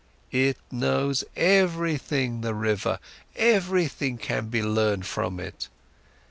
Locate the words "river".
2.55-2.97